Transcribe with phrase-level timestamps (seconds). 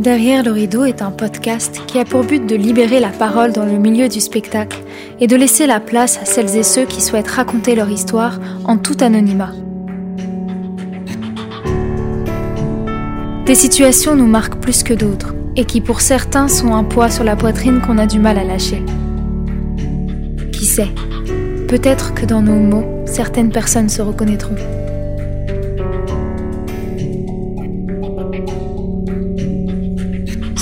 [0.00, 3.66] Derrière le rideau est un podcast qui a pour but de libérer la parole dans
[3.66, 4.78] le milieu du spectacle
[5.20, 8.78] et de laisser la place à celles et ceux qui souhaitent raconter leur histoire en
[8.78, 9.52] tout anonymat.
[13.44, 17.24] Des situations nous marquent plus que d'autres et qui pour certains sont un poids sur
[17.24, 18.82] la poitrine qu'on a du mal à lâcher.
[20.50, 20.88] Qui sait?
[21.68, 24.56] Peut-être que dans nos mots, certaines personnes se reconnaîtront.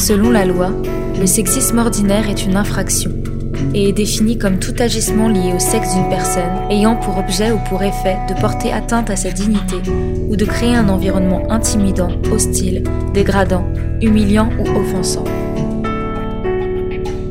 [0.08, 0.70] Selon la loi,
[1.20, 3.10] le sexisme ordinaire est une infraction
[3.74, 7.58] et est défini comme tout agissement lié au sexe d'une personne ayant pour objet ou
[7.68, 9.76] pour effet de porter atteinte à sa dignité
[10.30, 13.66] ou de créer un environnement intimidant, hostile, dégradant,
[14.00, 15.24] humiliant ou offensant.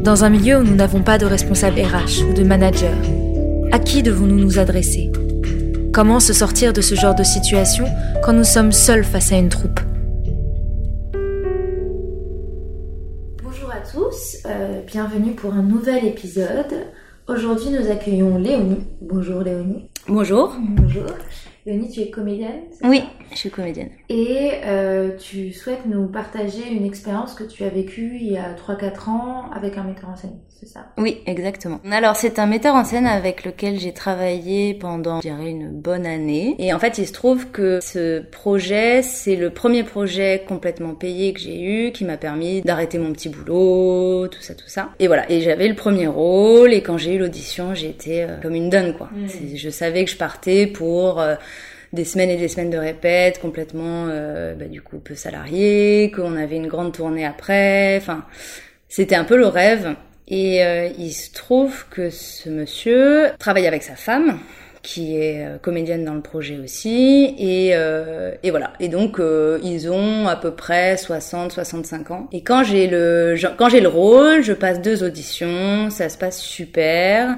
[0.03, 2.93] Dans un milieu où nous n'avons pas de responsable RH ou de manager,
[3.71, 5.11] à qui devons-nous nous adresser?
[5.91, 7.85] Comment se sortir de ce genre de situation
[8.23, 9.79] quand nous sommes seuls face à une troupe?
[14.97, 16.73] Bienvenue pour un nouvel épisode.
[17.27, 18.79] Aujourd'hui, nous accueillons Léonie.
[18.99, 19.91] Bonjour Léonie.
[20.07, 20.55] Bonjour.
[20.59, 21.03] Bonjour.
[21.67, 23.89] Léonie, tu es comédienne Oui, je suis comédienne.
[24.09, 28.53] Et euh, tu souhaites nous partager une expérience que tu as vécue il y a
[28.53, 30.87] 3-4 ans avec un metteur en scène, c'est ça?
[30.97, 31.79] Oui, exactement.
[31.91, 36.05] Alors, c'est un metteur en scène avec lequel j'ai travaillé pendant, je dirais, une bonne
[36.05, 36.55] année.
[36.59, 41.33] Et en fait, il se trouve que ce projet, c'est le premier projet complètement payé
[41.33, 44.89] que j'ai eu, qui m'a permis d'arrêter mon petit boulot, tout ça, tout ça.
[44.99, 48.55] Et voilà, et j'avais le premier rôle, et quand j'ai eu l'audition, j'étais euh, comme
[48.55, 49.09] une donne, quoi.
[49.13, 49.55] Mmh.
[49.55, 51.19] Je savais que je partais pour...
[51.19, 51.35] Euh,
[51.97, 56.37] des semaines et des semaines de répète, complètement euh, bah, du coup peu salarié, qu'on
[56.37, 57.97] avait une grande tournée après.
[57.97, 58.23] Enfin,
[58.87, 59.95] c'était un peu le rêve.
[60.29, 64.39] Et euh, il se trouve que ce monsieur travaille avec sa femme,
[64.83, 67.69] qui est euh, comédienne dans le projet aussi, et,
[68.43, 68.73] et voilà.
[68.79, 69.19] Et donc
[69.63, 72.27] ils ont à peu près 60-65 ans.
[72.31, 76.39] Et quand j'ai le quand j'ai le rôle, je passe deux auditions, ça se passe
[76.39, 77.37] super.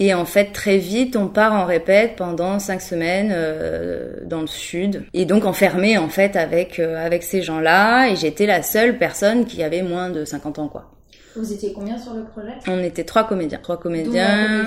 [0.00, 4.46] Et en fait, très vite, on part en répète pendant cinq semaines euh, dans le
[4.46, 5.04] sud.
[5.12, 8.08] Et donc enfermé en fait avec euh, avec ces gens-là.
[8.08, 10.92] Et j'étais la seule personne qui avait moins de 50 ans, quoi.
[11.34, 12.52] Vous étiez combien sur le projet?
[12.66, 14.64] On était trois comédiens, trois comédiens,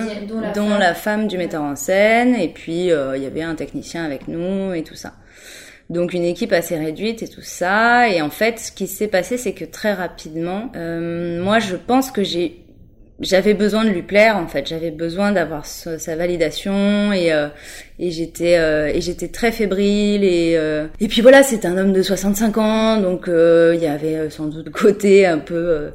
[0.54, 1.28] dont, la, femme.
[1.28, 2.34] du metteur en scène.
[2.34, 5.14] Et puis euh, il y avait un technicien avec nous et tout ça.
[5.90, 8.08] Donc une équipe assez réduite et tout ça.
[8.08, 12.22] Et en fait, ce qui s'est passé, c'est que très rapidement, moi, je pense que
[12.22, 12.61] j'ai
[13.22, 14.66] j'avais besoin de lui plaire en fait.
[14.66, 17.48] J'avais besoin d'avoir sa validation et euh,
[18.00, 22.58] euh, et j'étais très fébrile et euh, et puis voilà c'est un homme de 65
[22.58, 25.92] ans donc il y avait sans doute côté un peu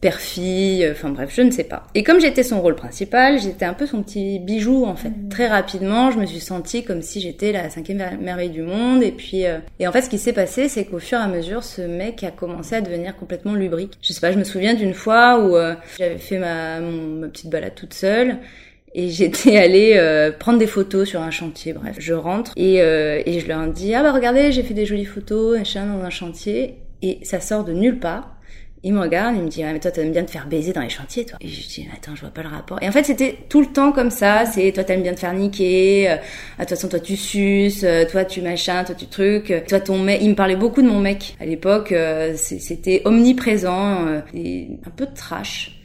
[0.00, 1.86] père-fille, enfin bref, je ne sais pas.
[1.94, 5.08] Et comme j'étais son rôle principal, j'étais un peu son petit bijou en fait.
[5.08, 5.28] Mmh.
[5.28, 9.02] Très rapidement, je me suis sentie comme si j'étais la cinquième merveille du monde.
[9.02, 9.58] Et puis, euh...
[9.80, 12.22] et en fait, ce qui s'est passé, c'est qu'au fur et à mesure, ce mec
[12.22, 13.98] a commencé à devenir complètement lubrique.
[14.02, 17.28] Je sais pas, je me souviens d'une fois où euh, j'avais fait ma, mon, ma
[17.28, 18.38] petite balade toute seule.
[18.94, 21.96] Et j'étais allée euh, prendre des photos sur un chantier, bref.
[21.98, 25.04] Je rentre et, euh, et je leur dis, ah bah regardez, j'ai fait des jolies
[25.04, 26.76] photos, machin, dans un chantier.
[27.02, 28.37] Et ça sort de nulle part.
[28.84, 30.82] Il me regarde, il me dit ah, mais toi t'aimes bien te faire baiser dans
[30.82, 31.38] les chantiers toi.
[31.40, 32.78] Et je dis attends je vois pas le rapport.
[32.80, 34.46] Et en fait c'était tout le temps comme ça.
[34.46, 36.10] C'est toi t'aimes bien te faire niquer.
[36.10, 36.20] Euh, de
[36.60, 39.52] toute façon toi tu suces, euh, toi tu machin, toi tu truc.
[39.68, 40.20] Toi ton mec.
[40.22, 41.92] Il me parlait beaucoup de mon mec à l'époque.
[41.92, 45.80] Euh, c'était omniprésent et un peu de trash.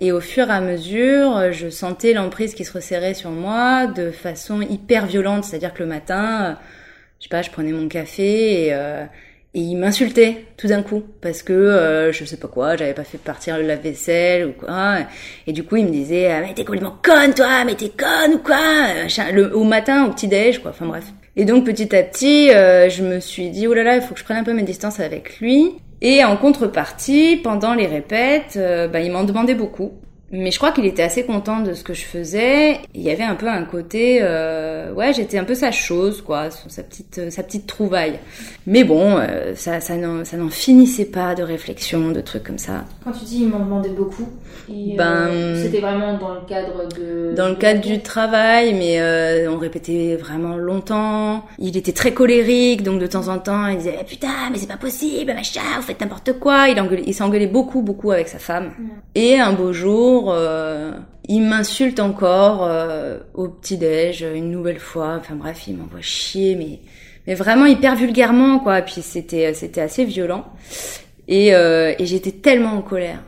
[0.00, 4.12] Et au fur et à mesure, je sentais l'emprise qui se resserrait sur moi de
[4.12, 5.44] façon hyper violente.
[5.44, 6.56] C'est-à-dire que le matin,
[7.18, 8.74] je sais pas, je prenais mon café et
[9.54, 13.04] et il m'insultait tout d'un coup parce que euh, je sais pas quoi, j'avais pas
[13.04, 14.98] fait partir le lave-vaisselle ou quoi.
[15.46, 18.34] Et du coup, il me disait ah, "Mais t'es complètement conne toi, mais t'es conne
[18.34, 18.58] ou quoi
[19.32, 20.72] le, Au matin, au petit déj, quoi.
[20.72, 21.04] Enfin bref.
[21.36, 24.12] Et donc petit à petit, euh, je me suis dit "Oh là là, il faut
[24.14, 28.54] que je prenne un peu mes distances avec lui." Et en contrepartie, pendant les répètes,
[28.56, 29.92] euh, bah, il m'en demandait beaucoup.
[30.30, 32.80] Mais je crois qu'il était assez content de ce que je faisais.
[32.94, 36.50] Il y avait un peu un côté, euh, ouais, j'étais un peu sa chose, quoi,
[36.50, 38.18] sa petite, sa petite trouvaille.
[38.66, 42.84] Mais bon, euh, ça, ça n'en, finissait pas de réflexion, de trucs comme ça.
[43.02, 44.28] Quand tu dis il m'en demandait beaucoup,
[44.70, 47.34] et, ben, euh, c'était vraiment dans le cadre de.
[47.34, 51.46] Dans le cadre du travail, mais euh, on répétait vraiment longtemps.
[51.58, 54.66] Il était très colérique, donc de temps en temps, il disait eh, putain, mais c'est
[54.66, 56.66] pas possible, machin, vous faites n'importe quoi.
[56.68, 58.72] Il s'engueulait beaucoup, beaucoup avec sa femme.
[59.14, 60.92] Et un beau jour euh,
[61.28, 65.16] il m'insulte encore euh, au petit-déj une nouvelle fois.
[65.18, 66.80] Enfin bref, il m'envoie chier, mais,
[67.26, 68.82] mais vraiment hyper vulgairement, quoi.
[68.82, 70.44] Puis c'était, c'était assez violent.
[71.28, 73.22] Et, euh, et j'étais tellement en colère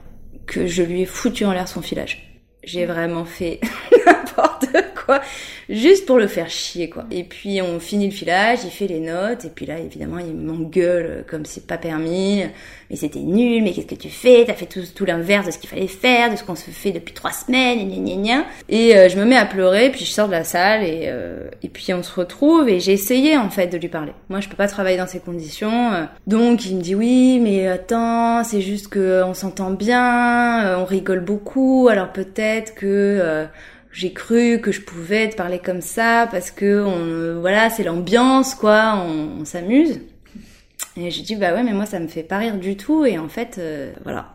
[0.47, 2.41] que je lui ai foutu en l'air son filage.
[2.65, 3.61] J'ai vraiment fait
[4.07, 4.67] n'importe
[5.07, 5.21] quoi.
[5.69, 7.05] juste pour le faire chier quoi.
[7.11, 10.35] Et puis on finit le filage, il fait les notes et puis là évidemment il
[10.35, 12.43] m'engueule comme c'est pas permis.
[12.91, 14.45] Mais c'était nul, mais qu'est-ce que tu fais?
[14.45, 16.91] T'as fait tout, tout l'inverse de ce qu'il fallait faire, de ce qu'on se fait
[16.91, 18.45] depuis trois semaines, gna gna gna.
[18.69, 21.49] Et euh, je me mets à pleurer, puis je sors de la salle et, euh,
[21.63, 24.13] et puis on se retrouve et j'ai essayé en fait de lui parler.
[24.29, 25.93] Moi je peux pas travailler dans ces conditions.
[25.93, 26.05] Euh.
[26.27, 31.21] donc il me dit oui, mais attends, c'est juste que on s'entend bien, on rigole
[31.21, 33.47] beaucoup, alors peut-être que
[33.93, 38.55] j'ai cru que je pouvais te parler comme ça parce que on, voilà c'est l'ambiance
[38.55, 40.01] quoi on, s'amuse.
[40.97, 43.05] Et j'ai dit bah ouais mais moi ça me fait pas rire du tout.
[43.05, 44.33] Et en fait euh, voilà.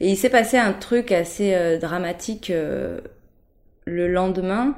[0.00, 3.00] Et il s'est passé un truc assez euh, dramatique euh,
[3.84, 4.76] le lendemain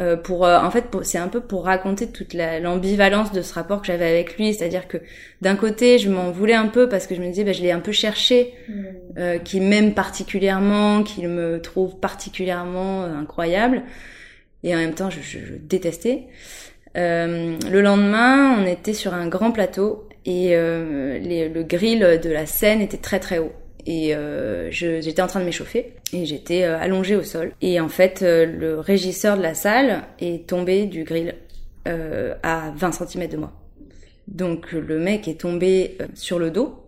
[0.00, 3.80] euh, pour euh, en fait c'est un peu pour raconter toute l'ambivalence de ce rapport
[3.80, 4.54] que j'avais avec lui.
[4.54, 4.98] C'est-à-dire que
[5.42, 7.72] d'un côté je m'en voulais un peu parce que je me disais bah, je l'ai
[7.72, 8.72] un peu cherché mm.
[9.18, 13.82] euh, qu'il m'aime particulièrement qu'il me trouve particulièrement euh, incroyable.
[14.64, 16.24] Et en même temps je, je, je détestais.
[16.94, 22.80] Le lendemain on était sur un grand plateau et les, le grill de la scène
[22.80, 23.52] était très très haut
[23.86, 27.52] et euh, j'étais en train de m'échauffer et j'étais euh, allongée au sol.
[27.60, 31.34] Et en fait, euh, le régisseur de la salle est tombé du grill
[31.88, 33.52] euh, à 20 cm de moi.
[34.28, 36.86] Donc le mec est tombé sur le dos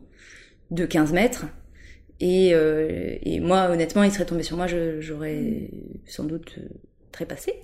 [0.70, 1.46] de 15 mètres.
[2.20, 4.66] Et, et moi, honnêtement, il serait tombé sur moi,
[5.00, 5.68] j'aurais
[6.06, 6.58] sans doute
[7.10, 7.60] trépassé.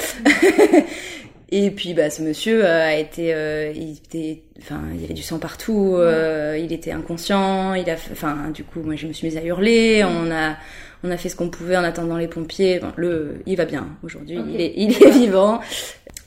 [1.53, 5.15] Et puis bah ce monsieur euh, a été, euh, il était, enfin il y avait
[5.15, 9.13] du sang partout, euh, il était inconscient, il a, enfin du coup moi je me
[9.13, 10.57] suis mise à hurler, on a,
[11.03, 12.79] on a fait ce qu'on pouvait en attendant les pompiers.
[12.79, 15.61] Bon, le, il va bien aujourd'hui, il est, il est vivant.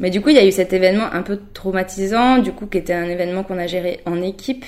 [0.01, 2.77] Mais du coup il y a eu cet événement un peu traumatisant, du coup qui
[2.77, 4.65] était un événement qu'on a géré en équipe.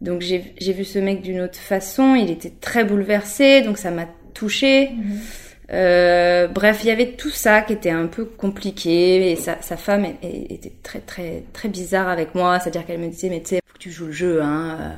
[0.00, 4.06] Donc j'ai vu ce mec d'une autre façon, il était très bouleversé, donc ça m'a
[4.32, 4.90] touchée.
[4.90, 5.20] Mhm.
[5.70, 9.76] Euh, bref, il y avait tout ça qui était un peu compliqué et sa, sa
[9.76, 13.60] femme était très très très bizarre avec moi, c'est-à-dire qu'elle me disait mais tu sais,
[13.72, 14.78] que tu joues le jeu, hein.
[14.80, 14.94] Euh,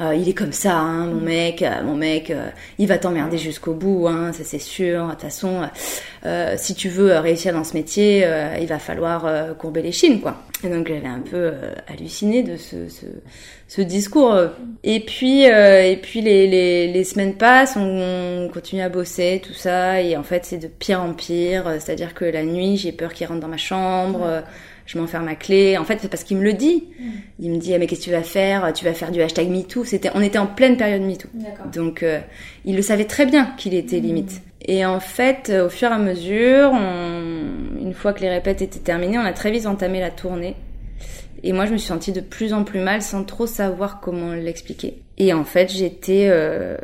[0.00, 2.32] euh, il est comme ça, hein, mon mec, mon mec,
[2.78, 5.06] il va t'emmerder jusqu'au bout, hein, ça c'est sûr.
[5.06, 5.68] De toute façon,
[6.56, 8.26] si tu veux réussir dans ce métier,
[8.60, 10.42] il va falloir courber les chines, quoi.
[10.64, 11.52] Et donc j'avais un peu
[11.86, 13.06] halluciné de ce, ce,
[13.68, 14.34] ce discours.
[14.82, 19.52] Et puis, euh, et puis les, les, les, semaines passent, on continue à bosser, tout
[19.52, 21.76] ça, et en fait c'est de pire en pire.
[21.78, 24.42] C'est-à-dire que la nuit, j'ai peur qu'il rentre dans ma chambre.
[24.88, 25.76] Je m'enferme ma clé.
[25.76, 26.88] En fait, c'est parce qu'il me le dit.
[27.38, 28.72] Il me dit ah, mais qu'est-ce que tu vas faire?
[28.72, 29.84] Tu vas faire du hashtag MeToo.
[29.84, 31.28] C'était, on était en pleine période MeToo.
[31.70, 32.20] Donc, euh,
[32.64, 34.40] il le savait très bien qu'il était limite.
[34.62, 37.80] Et en fait, au fur et à mesure, on...
[37.80, 40.56] une fois que les répètes étaient terminées, on a très vite entamé la tournée.
[41.42, 44.32] Et moi, je me suis sentie de plus en plus mal sans trop savoir comment
[44.32, 45.02] l'expliquer.
[45.18, 46.78] Et en fait, j'étais euh,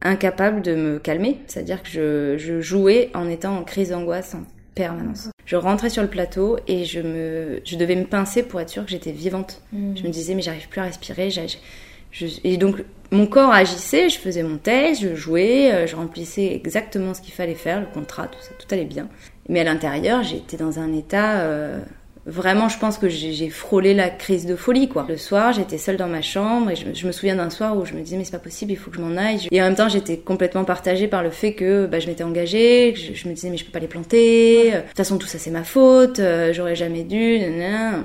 [0.00, 1.38] incapable de me calmer.
[1.48, 4.36] C'est-à-dire que je, je, jouais en étant en crise d'angoisse
[4.74, 5.30] permanence.
[5.44, 8.84] Je rentrais sur le plateau et je, me, je devais me pincer pour être sûre
[8.84, 9.62] que j'étais vivante.
[9.72, 9.96] Mm.
[9.96, 11.30] Je me disais, mais j'arrive plus à respirer.
[11.30, 16.52] Je, et donc, mon corps agissait, je faisais mon test, je jouais, euh, je remplissais
[16.54, 19.08] exactement ce qu'il fallait faire, le contrat, tout ça, tout allait bien.
[19.48, 21.40] Mais à l'intérieur, j'étais dans un état...
[21.40, 21.80] Euh,
[22.24, 25.06] Vraiment, je pense que j'ai frôlé la crise de folie, quoi.
[25.08, 27.94] Le soir, j'étais seule dans ma chambre et je, me souviens d'un soir où je
[27.94, 29.48] me disais mais c'est pas possible, il faut que je m'en aille.
[29.50, 32.94] Et en même temps, j'étais complètement partagée par le fait que bah, je m'étais engagée,
[32.94, 34.70] que je, me disais mais je peux pas les planter.
[34.70, 37.40] De toute façon, tout ça c'est ma faute, euh, j'aurais jamais dû,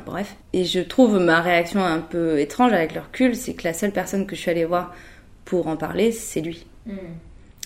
[0.05, 0.35] bref.
[0.53, 3.91] Et je trouve ma réaction un peu étrange avec le recul, c'est que la seule
[3.91, 4.95] personne que je suis allée voir
[5.45, 6.65] pour en parler, c'est lui.
[6.87, 6.95] Hmm.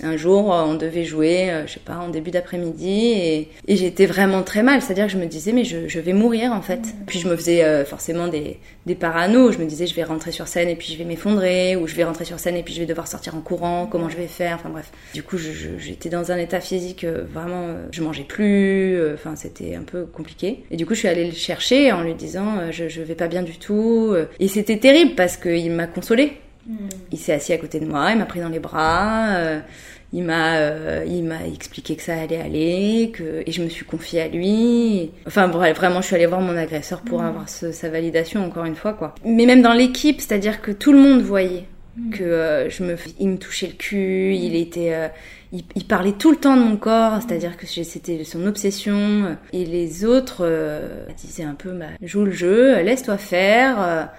[0.04, 3.76] Un jour, euh, on devait jouer, euh, je sais pas, en début d'après-midi, et, et
[3.76, 4.82] j'étais vraiment très mal.
[4.82, 6.82] C'est-à-dire que je me disais, mais je, je vais mourir en fait.
[7.06, 9.52] Puis je me faisais euh, forcément des, des parano.
[9.52, 11.96] Je me disais, je vais rentrer sur scène et puis je vais m'effondrer, ou je
[11.96, 13.88] vais rentrer sur scène et puis je vais devoir sortir en courant.
[13.90, 14.56] Comment je vais faire?
[14.56, 14.92] Enfin bref.
[15.14, 19.00] Du coup, j'étais dans un état physique vraiment, je mangeais plus.
[19.14, 20.64] Enfin, c'était un peu compliqué.
[20.72, 23.28] Et du coup, je suis allée le chercher en lui disant, je, je vais pas
[23.28, 24.16] bien du tout.
[24.40, 26.34] Et c'était terrible parce qu'il m'a consolée.
[26.68, 26.76] Mm.
[27.12, 29.60] Il s'est assis à côté de moi, il m'a pris dans les bras, euh,
[30.14, 33.86] il m'a euh, il m'a expliqué que ça allait aller, que et je me suis
[33.86, 35.12] confiée à lui.
[35.26, 37.26] Enfin vraiment je suis allée voir mon agresseur pour mm.
[37.26, 39.16] avoir sa validation encore une fois quoi.
[39.26, 41.66] Mais même dans l'équipe, c'est-à-dire que tout le monde voyait
[41.98, 42.10] mm.
[42.12, 45.10] que euh, je me il me touchait le cul, il était
[45.54, 49.36] il, il, parlait tout le temps de mon corps, c'est-à-dire que c'était son obsession.
[49.52, 50.50] Et les autres
[51.18, 54.10] disaient un peu, bah, joue le jeu, laisse-toi faire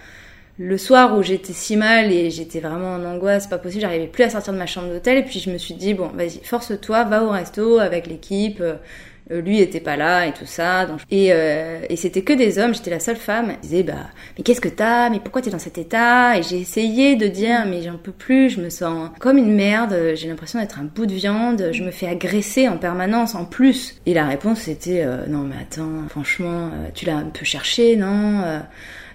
[0.58, 4.24] le soir où j'étais si mal et j'étais vraiment en angoisse, pas possible, j'arrivais plus
[4.24, 7.04] à sortir de ma chambre d'hôtel et puis je me suis dit bon, vas-y, force-toi,
[7.04, 10.86] va au resto avec l'équipe, euh, lui était pas là et tout ça.
[11.10, 13.52] Et, euh, et c'était que des hommes, j'étais la seule femme.
[13.62, 15.08] Ils disaient, bah, mais qu'est-ce que t'as?
[15.10, 16.36] Mais pourquoi t'es dans cet état?
[16.38, 19.96] Et j'ai essayé de dire, mais j'en peux plus, je me sens comme une merde,
[20.14, 23.96] j'ai l'impression d'être un bout de viande, je me fais agresser en permanence en plus.
[24.06, 27.96] Et la réponse c'était, euh, non mais attends, franchement, euh, tu l'as un peu cherché,
[27.96, 28.62] non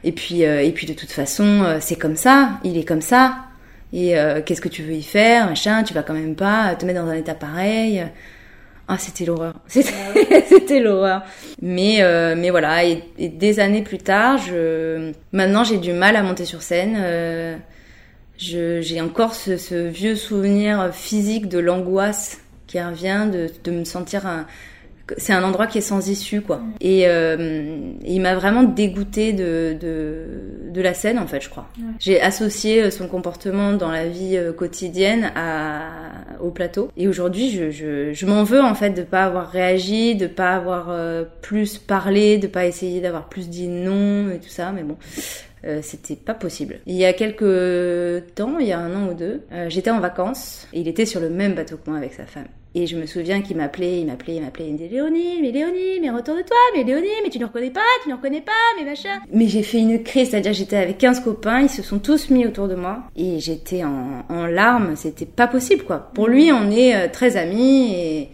[0.03, 3.37] Et puis, et puis de toute façon, c'est comme ça, il est comme ça.
[3.93, 4.13] Et
[4.45, 7.09] qu'est-ce que tu veux y faire, machin Tu vas quand même pas te mettre dans
[7.09, 8.05] un état pareil.
[8.89, 9.55] Ah, c'était l'horreur.
[9.67, 11.23] C'était l'horreur.
[11.61, 12.85] Mais euh, mais voilà.
[12.85, 16.95] Et, des années plus tard, je maintenant j'ai du mal à monter sur scène.
[16.97, 17.57] Euh,
[18.37, 24.25] j'ai encore ce, ce, vieux souvenir physique de l'angoisse qui revient de, de me sentir
[24.25, 24.45] un,
[25.17, 26.57] c'est un endroit qui est sans issue quoi.
[26.57, 26.73] Mm.
[26.81, 31.67] Et, euh, il m'a vraiment dégoûté de, de, de la scène en fait, je crois.
[31.99, 35.81] J'ai associé euh, son comportement dans la vie euh, quotidienne à,
[36.41, 36.89] au plateau.
[36.97, 40.55] Et aujourd'hui, je, je, je m'en veux en fait de pas avoir réagi, de pas
[40.55, 44.71] avoir euh, plus parlé, de pas essayer d'avoir plus dit non et tout ça.
[44.71, 44.97] Mais bon,
[45.65, 46.79] euh, c'était pas possible.
[46.85, 49.99] Il y a quelques temps, il y a un an ou deux, euh, j'étais en
[49.99, 52.47] vacances et il était sur le même bateau que moi avec sa femme.
[52.75, 55.51] Et je me souviens qu'il m'appelait, il m'appelait, il m'appelait, il me disait Léonie, mais
[55.51, 58.85] Léonie, mais retourne-toi, mais Léonie, mais tu ne reconnais pas, tu ne reconnais pas, mais
[58.85, 59.19] machin.
[59.33, 62.45] Mais j'ai fait une crise, c'est-à-dire j'étais avec 15 copains, ils se sont tous mis
[62.45, 66.11] autour de moi et j'étais en, en larmes, c'était pas possible quoi.
[66.13, 68.29] Pour lui, on est euh, très amis et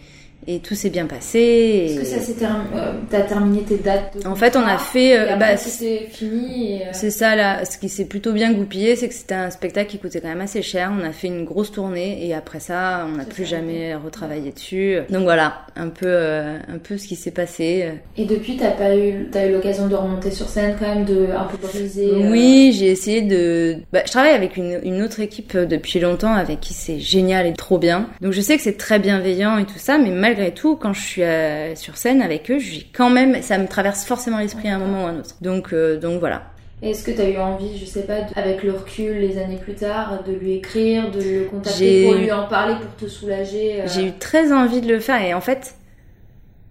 [0.46, 1.38] et tout s'est bien passé.
[1.38, 5.18] Est-ce que ça s'est terminé euh, T'as terminé tes dates En fait, on a fait.
[5.18, 6.82] Euh, bah, c'est fini.
[6.82, 7.64] Euh, c'est ça là.
[7.64, 10.40] Ce qui s'est plutôt bien goupillé, c'est que c'était un spectacle qui coûtait quand même
[10.40, 10.92] assez cher.
[10.98, 14.98] On a fait une grosse tournée et après ça, on n'a plus jamais retravaillé dessus.
[15.10, 17.92] Donc voilà, un peu, un peu ce qui s'est passé.
[18.16, 21.28] Et depuis, t'as pas eu, t'as eu l'occasion de remonter sur scène quand même, de
[21.36, 22.10] un peu briser.
[22.28, 23.76] Oui, j'ai essayé de.
[23.92, 27.52] Bah, je travaille avec une, une autre équipe depuis longtemps, avec qui c'est génial et
[27.54, 28.08] trop bien.
[28.20, 30.92] Donc je sais que c'est très bienveillant et tout ça, mais mal malgré tout, quand
[30.92, 34.68] je suis euh, sur scène avec eux, j'ai quand même, ça me traverse forcément l'esprit
[34.68, 35.36] à un moment ou à un autre.
[35.40, 36.42] Donc, euh, donc voilà.
[36.82, 39.74] Est-ce que tu as eu envie, je sais pas, avec le recul, les années plus
[39.74, 43.86] tard, de lui écrire, de le contacter pour lui en parler, pour te soulager euh
[43.86, 45.76] J'ai eu très envie de le faire et en fait,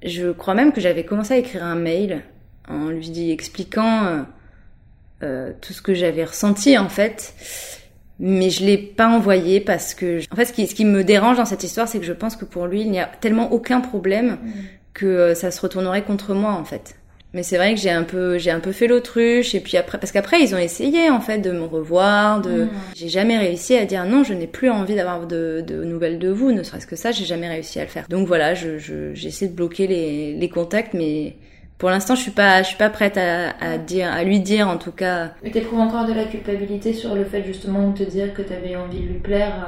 [0.03, 2.22] je crois même que j'avais commencé à écrire un mail
[2.67, 4.25] en lui expliquant
[5.22, 7.34] tout ce que j'avais ressenti en fait
[8.20, 11.38] mais je l'ai pas envoyé parce que en fait ce qui, ce qui me dérange
[11.38, 13.82] dans cette histoire c'est que je pense que pour lui il n'y a tellement aucun
[13.82, 14.51] problème mm.
[14.93, 16.96] que euh, ça se retournerait contre moi en fait
[17.34, 19.98] mais c'est vrai que j'ai un peu j'ai un peu fait l'autruche et puis après
[19.98, 22.70] parce qu'après ils ont essayé en fait de me revoir de mm.
[22.96, 26.29] j'ai jamais réussi à dire non je n'ai plus envie d'avoir de, de, nouvelles de
[26.29, 28.77] vous ne serait-ce que ça j'ai jamais réussi à le faire donc voilà je
[29.15, 31.36] j'essaie de bloquer les, les contacts mais
[31.84, 34.70] pour l'instant, je suis pas, je suis pas prête à, à, dire, à lui dire
[34.70, 35.32] en tout cas.
[35.44, 38.78] Mais t'éprouves encore de la culpabilité sur le fait justement de te dire que t'avais
[38.78, 39.68] envie de lui plaire.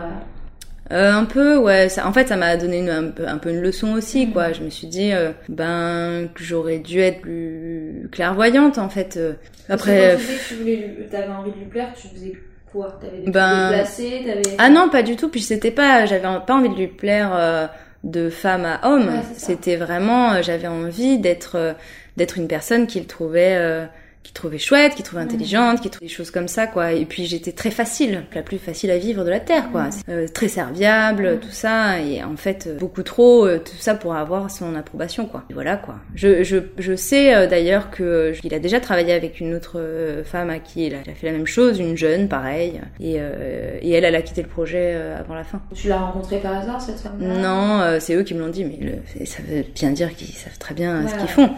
[0.92, 0.96] Euh...
[0.96, 1.90] euh un peu, ouais.
[1.90, 4.32] Ça, en fait, ça m'a donné une, un, peu, un, peu, une leçon aussi, mm.
[4.32, 4.54] quoi.
[4.54, 9.20] Je me suis dit, euh, ben, que j'aurais dû être plus clairvoyante, en fait.
[9.68, 10.12] Après.
[10.12, 12.32] Quand tu disais que tu voulais, t'avais envie de lui plaire, tu faisais
[12.72, 12.98] quoi?
[13.02, 13.72] T'avais des ben...
[13.72, 14.22] déplacés,
[14.58, 15.28] Ah non, pas du tout.
[15.28, 17.68] Puis c'était pas, j'avais pas envie de lui plaire euh,
[18.06, 19.10] de femme à homme.
[19.36, 21.74] c'était vraiment, euh, j'avais envie d'être, euh,
[22.18, 23.86] d'être une personne qu'il trouvait euh,
[24.26, 26.94] qui trouvait chouette, qui trouvait intelligente, qui trouvait des choses comme ça, quoi.
[26.94, 29.90] Et puis j'étais très facile, la plus facile à vivre de la terre, quoi.
[30.10, 34.16] Euh, très serviable, tout ça, et en fait euh, beaucoup trop, euh, tout ça pour
[34.16, 35.44] avoir son approbation, quoi.
[35.52, 35.98] Et voilà, quoi.
[36.16, 39.80] Je, je, je sais d'ailleurs que il a déjà travaillé avec une autre
[40.26, 44.06] femme à qui il a, fait la même chose, une jeune, pareil, et, et elle,
[44.06, 45.62] elle a quitté le projet avant la fin.
[45.76, 48.80] Tu l'as rencontrée par hasard cette femme Non, c'est eux qui me l'ont dit, mais
[48.82, 51.52] le, ça veut bien dire qu'ils savent très bien ce qu'ils font.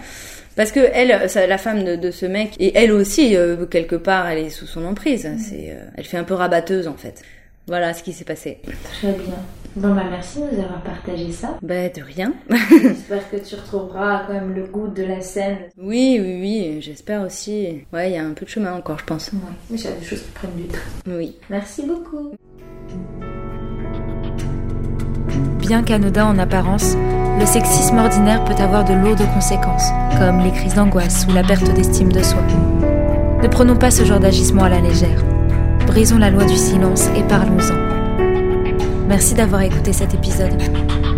[0.57, 1.09] Parce que elle,
[1.47, 4.83] la femme de, ce mec, et elle aussi, euh, quelque part, elle est sous son
[4.85, 5.29] emprise.
[5.37, 7.21] C'est, euh, elle fait un peu rabatteuse en fait.
[7.67, 8.57] Voilà ce qui s'est passé.
[8.99, 9.35] Très bien.
[9.75, 11.59] Bon bah merci de nous avoir partagé ça.
[11.61, 12.33] Bah de rien.
[12.81, 15.57] j'espère que tu retrouveras quand même le goût de la scène.
[15.77, 17.85] Oui, oui, oui, j'espère aussi.
[17.93, 19.31] Ouais, il y a un peu de chemin encore, je pense.
[19.33, 20.77] Ouais, mais il y a des choses qui prennent du temps.
[21.05, 21.35] Oui.
[21.49, 22.33] Merci beaucoup.
[25.67, 26.95] Bien qu'anodin en apparence,
[27.37, 31.73] le sexisme ordinaire peut avoir de lourdes conséquences, comme les crises d'angoisse ou la perte
[31.73, 32.41] d'estime de soi.
[33.43, 35.21] Ne prenons pas ce genre d'agissement à la légère.
[35.85, 37.75] Brisons la loi du silence et parlons-en.
[39.09, 40.57] Merci d'avoir écouté cet épisode.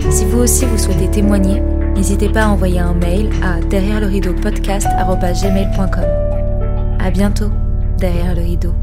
[0.10, 1.62] Si vous aussi vous souhaitez témoigner,
[1.96, 4.88] n'hésitez pas à envoyer un mail à derrière le rideau podcast
[7.00, 7.52] À bientôt,
[8.00, 8.74] derrière le rideau.